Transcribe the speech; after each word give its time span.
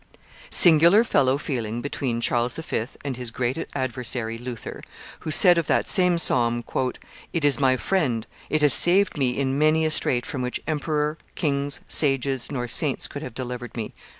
Singular 0.49 1.03
fellow 1.03 1.37
feeling 1.37 1.79
between 1.79 2.21
Charles 2.21 2.55
V. 2.55 2.87
and 3.05 3.17
his 3.17 3.29
great 3.29 3.67
adversary 3.75 4.39
Luther, 4.39 4.81
who 5.19 5.29
said 5.29 5.59
of 5.59 5.67
that 5.67 5.87
same 5.87 6.17
psalm, 6.17 6.63
"It 7.33 7.45
is 7.45 7.59
my 7.59 7.77
friend; 7.77 8.25
it 8.49 8.63
has 8.63 8.73
saved 8.73 9.15
me 9.15 9.37
in 9.37 9.59
many 9.59 9.85
a 9.85 9.91
strait 9.91 10.25
from 10.25 10.41
which 10.41 10.59
emperor, 10.65 11.19
kings, 11.35 11.81
sages, 11.87 12.51
nor 12.51 12.67
saints 12.67 13.07
could 13.07 13.21
have 13.21 13.35
delivered 13.35 13.77
me!" 13.77 13.93